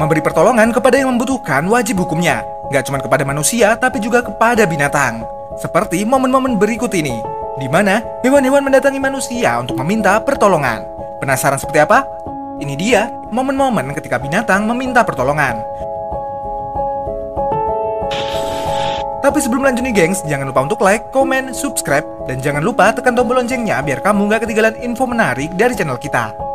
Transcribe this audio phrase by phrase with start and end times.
[0.00, 2.40] Memberi pertolongan kepada yang membutuhkan wajib hukumnya,
[2.72, 5.20] gak cuma kepada manusia tapi juga kepada binatang.
[5.60, 7.20] Seperti momen-momen berikut ini,
[7.60, 10.88] di mana hewan-hewan mendatangi manusia untuk meminta pertolongan.
[11.20, 12.08] Penasaran seperti apa?
[12.64, 15.60] Ini dia momen-momen ketika binatang meminta pertolongan.
[19.20, 23.12] Tapi sebelum lanjut nih gengs, jangan lupa untuk like, komen, subscribe, dan jangan lupa tekan
[23.12, 26.49] tombol loncengnya biar kamu gak ketinggalan info menarik dari channel kita.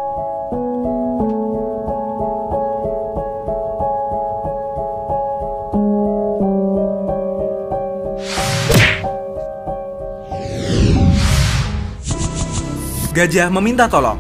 [13.16, 14.20] Gajah meminta tolong.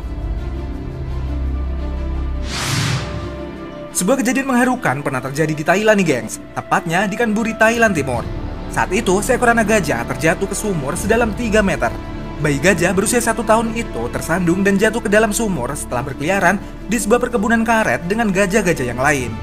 [3.91, 8.23] Sebuah kejadian mengharukan pernah terjadi di Thailand nih gengs, tepatnya di Kanburi, Thailand Timur.
[8.71, 11.91] Saat itu, seekor anak gajah terjatuh ke sumur sedalam 3 meter.
[12.39, 16.55] Bayi gajah berusia satu tahun itu tersandung dan jatuh ke dalam sumur setelah berkeliaran
[16.87, 19.35] di sebuah perkebunan karet dengan gajah-gajah yang lain.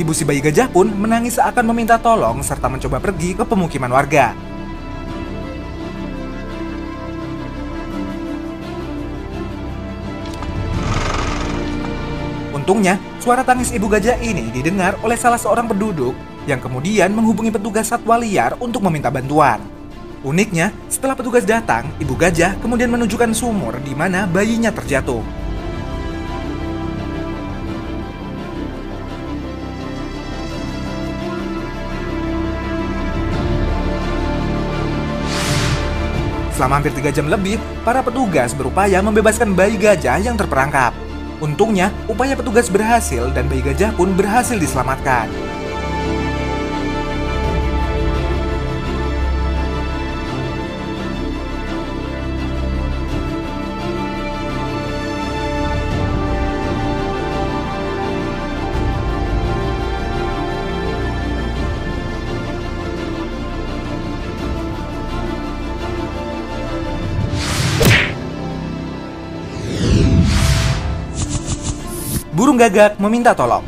[0.00, 4.55] Ibu si bayi gajah pun menangis seakan meminta tolong serta mencoba pergi ke pemukiman warga.
[12.66, 16.18] Untungnya, suara tangis ibu gajah ini didengar oleh salah seorang penduduk
[16.50, 19.62] yang kemudian menghubungi petugas satwa liar untuk meminta bantuan.
[20.26, 25.22] Uniknya, setelah petugas datang, ibu gajah kemudian menunjukkan sumur di mana bayinya terjatuh.
[36.58, 41.05] Selama hampir 3 jam lebih, para petugas berupaya membebaskan bayi gajah yang terperangkap.
[41.36, 45.28] Untungnya, upaya petugas berhasil dan bayi gajah pun berhasil diselamatkan.
[72.56, 73.62] Gagak meminta tolong.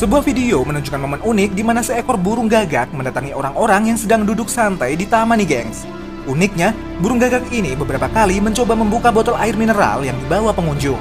[0.00, 4.48] Sebuah video menunjukkan momen unik di mana seekor burung gagak mendatangi orang-orang yang sedang duduk
[4.48, 5.84] santai di taman nih gengs.
[6.24, 6.72] Uniknya,
[7.04, 11.00] burung gagak ini beberapa kali mencoba membuka botol air mineral yang dibawa pengunjung.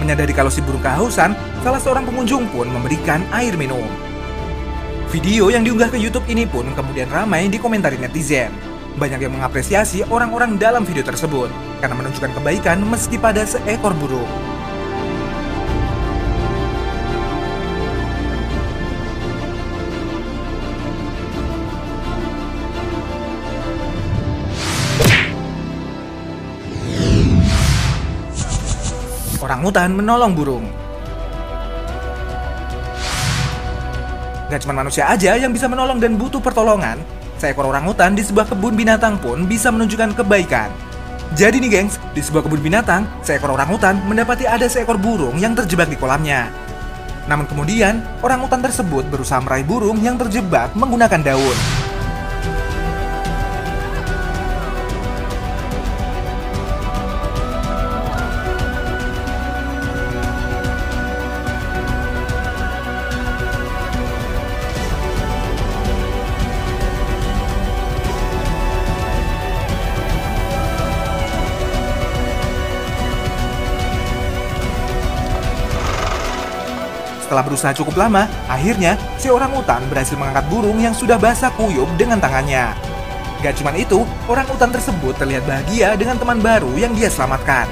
[0.00, 4.11] Menyadari kalau si burung kehausan, salah seorang pengunjung pun memberikan air minum.
[5.12, 8.48] Video yang diunggah ke YouTube ini pun kemudian ramai di komentari netizen.
[8.96, 11.52] Banyak yang mengapresiasi orang-orang dalam video tersebut
[11.84, 14.24] karena menunjukkan kebaikan meski pada seekor burung.
[29.44, 30.81] Orang hutan menolong burung.
[34.52, 37.00] Gak cuma manusia aja yang bisa menolong dan butuh pertolongan,
[37.40, 40.68] seekor orang hutan di sebuah kebun binatang pun bisa menunjukkan kebaikan.
[41.32, 45.56] Jadi nih gengs, di sebuah kebun binatang, seekor orang hutan mendapati ada seekor burung yang
[45.56, 46.52] terjebak di kolamnya.
[47.32, 51.56] Namun kemudian, orang hutan tersebut berusaha meraih burung yang terjebak menggunakan daun.
[77.32, 81.88] Setelah berusaha cukup lama, akhirnya si orang utan berhasil mengangkat burung yang sudah basah kuyup
[81.96, 82.76] dengan tangannya.
[83.40, 87.64] Gak cuma itu, orang utan tersebut terlihat bahagia dengan teman baru yang dia selamatkan.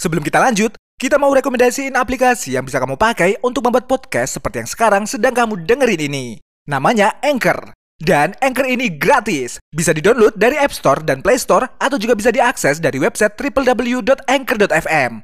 [0.00, 4.64] Sebelum kita lanjut, kita mau rekomendasiin aplikasi yang bisa kamu pakai untuk membuat podcast seperti
[4.64, 6.40] yang sekarang sedang kamu dengerin ini.
[6.64, 7.76] Namanya Anchor.
[8.00, 9.60] Dan Anchor ini gratis.
[9.68, 15.20] Bisa didownload dari App Store dan Play Store atau juga bisa diakses dari website www.anchor.fm.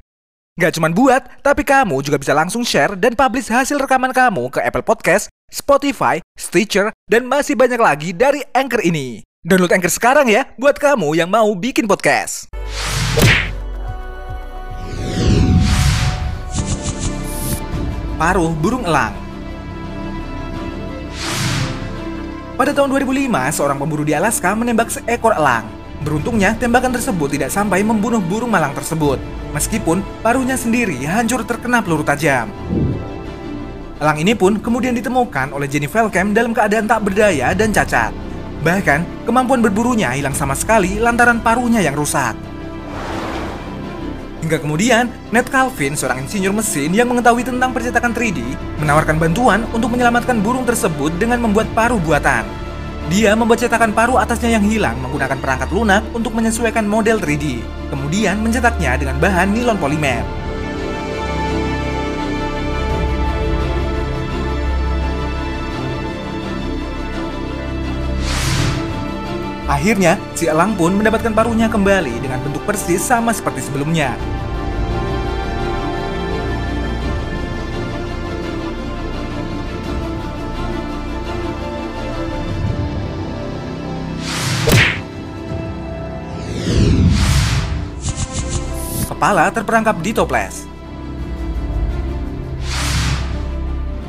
[0.56, 4.60] Gak cuma buat, tapi kamu juga bisa langsung share dan publish hasil rekaman kamu ke
[4.60, 9.24] Apple Podcast, Spotify, Stitcher, dan masih banyak lagi dari Anchor ini.
[9.40, 12.48] Download Anchor sekarang ya, buat kamu yang mau bikin podcast.
[18.16, 19.25] Paruh burung elang
[22.56, 25.68] Pada tahun 2005, seorang pemburu di Alaska menembak seekor elang.
[26.00, 29.20] Beruntungnya, tembakan tersebut tidak sampai membunuh burung malang tersebut,
[29.52, 32.48] meskipun paruhnya sendiri hancur terkena peluru tajam.
[34.00, 38.16] Elang ini pun kemudian ditemukan oleh Jenny Velkem dalam keadaan tak berdaya dan cacat.
[38.64, 42.32] Bahkan, kemampuan berburunya hilang sama sekali lantaran paruhnya yang rusak.
[44.44, 48.44] Hingga kemudian, Ned Calvin, seorang insinyur mesin yang mengetahui tentang percetakan 3D,
[48.84, 52.44] menawarkan bantuan untuk menyelamatkan burung tersebut dengan membuat paruh buatan.
[53.06, 58.42] Dia membuat cetakan paruh atasnya yang hilang menggunakan perangkat lunak untuk menyesuaikan model 3D, kemudian
[58.42, 60.45] mencetaknya dengan bahan nilon polimer.
[69.86, 74.18] Akhirnya, si elang pun mendapatkan paruhnya kembali dengan bentuk persis sama seperti sebelumnya.
[89.06, 90.66] Kepala terperangkap di toples.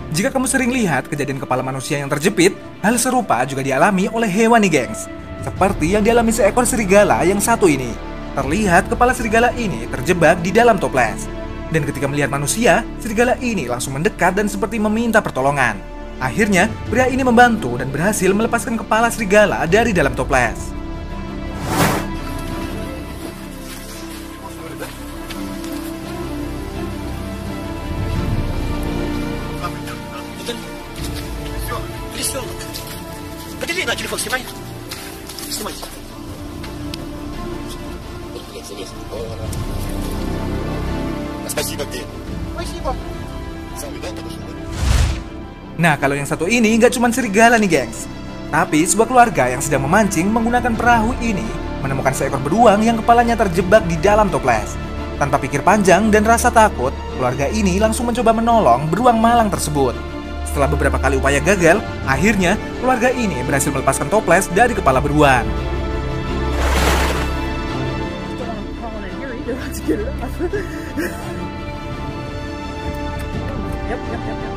[0.10, 4.66] Jika kamu sering lihat kejadian kepala manusia yang terjepit, hal serupa juga dialami oleh hewan
[4.66, 5.06] nih gengs.
[5.42, 7.92] Seperti yang dialami seekor serigala yang satu ini.
[8.38, 11.25] Terlihat kepala serigala ini terjebak di dalam toples.
[11.74, 15.75] Dan ketika melihat manusia, serigala ini langsung mendekat dan seperti meminta pertolongan.
[16.18, 20.77] Akhirnya, pria ini membantu dan berhasil melepaskan kepala serigala dari dalam toples.
[45.78, 48.10] Nah, kalau yang satu ini nggak cuma serigala nih, gengs.
[48.50, 51.46] Tapi sebuah keluarga yang sedang memancing menggunakan perahu ini
[51.84, 54.74] menemukan seekor beruang yang kepalanya terjebak di dalam toples.
[55.22, 59.94] Tanpa pikir panjang dan rasa takut, keluarga ini langsung mencoba menolong beruang malang tersebut.
[60.46, 65.46] Setelah beberapa kali upaya gagal, akhirnya keluarga ini berhasil melepaskan toples dari kepala beruang.
[73.88, 74.56] Yep, yep, yep, yep.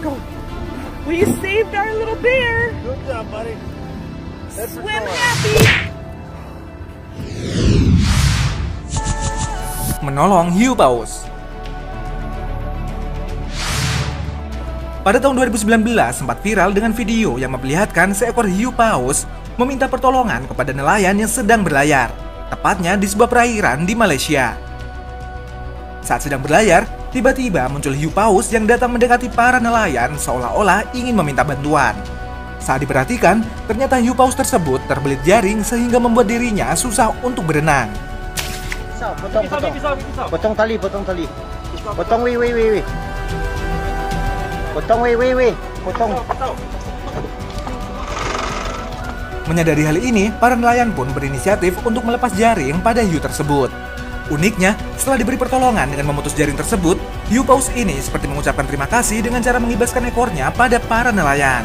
[0.00, 0.16] go.
[1.04, 2.72] We saved our little bear.
[2.80, 3.52] Good job, buddy.
[4.48, 5.56] Swim happy.
[10.00, 11.28] Menolong hiu paus.
[15.04, 15.84] Pada tahun 2019
[16.16, 21.62] sempat viral dengan video yang memperlihatkan seekor hiu paus meminta pertolongan kepada nelayan yang sedang
[21.62, 22.10] berlayar,
[22.50, 24.54] tepatnya di sebuah perairan di Malaysia.
[26.04, 31.46] Saat sedang berlayar, Tiba-tiba muncul hiu paus yang datang mendekati para nelayan seolah-olah ingin meminta
[31.46, 31.94] bantuan.
[32.58, 33.38] Saat diperhatikan,
[33.70, 37.86] ternyata hiu paus tersebut terbelit jaring sehingga membuat dirinya susah untuk berenang.
[38.98, 39.74] potong, potong.
[40.26, 41.24] Potong tali, potong tali.
[41.86, 42.84] Potong, wih, wih, wih.
[44.74, 45.52] Potong, wih, wih, wih.
[45.86, 46.18] Potong.
[49.44, 53.68] Menyadari hal ini, para nelayan pun berinisiatif untuk melepas jaring pada hiu tersebut.
[54.32, 56.96] Uniknya, setelah diberi pertolongan dengan memutus jaring tersebut,
[57.28, 61.60] hiu paus ini seperti mengucapkan terima kasih dengan cara mengibaskan ekornya pada para nelayan.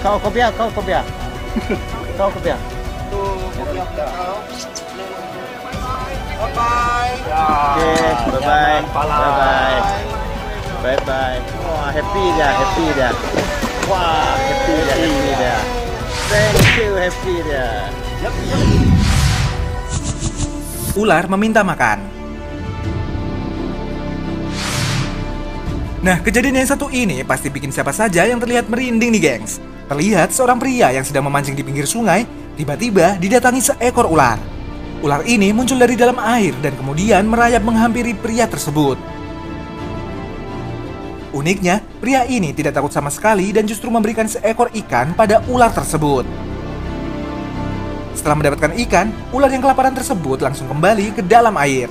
[0.00, 1.04] Kau kau biar, kau kau biar.
[2.16, 2.56] kau kau biar.
[6.40, 7.12] Bye-bye.
[7.76, 8.80] Okay, bye-bye.
[8.96, 9.80] Bye-bye.
[10.80, 11.38] Bye-bye.
[11.68, 13.10] Wah, happy dia, happy dia.
[13.92, 15.79] Wah, happy dia, happy dia.
[16.30, 17.90] Thank you, happy dia.
[18.22, 18.90] Yep, yep
[20.98, 22.02] ular meminta makan.
[26.00, 29.60] Nah, kejadian yang satu ini pasti bikin siapa saja yang terlihat merinding nih, gengs.
[29.90, 32.24] Terlihat seorang pria yang sedang memancing di pinggir sungai,
[32.56, 34.40] tiba-tiba didatangi seekor ular.
[35.04, 38.96] Ular ini muncul dari dalam air dan kemudian merayap menghampiri pria tersebut.
[41.30, 46.26] Uniknya, pria ini tidak takut sama sekali dan justru memberikan seekor ikan pada ular tersebut.
[48.18, 51.86] Setelah mendapatkan ikan, ular yang kelaparan tersebut langsung kembali ke dalam air.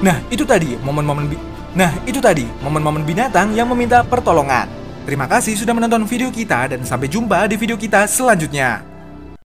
[0.00, 1.28] Nah, itu tadi momen-momen
[1.76, 4.66] Nah, itu tadi momen-momen binatang yang meminta pertolongan.
[5.06, 8.89] Terima kasih sudah menonton video kita dan sampai jumpa di video kita selanjutnya.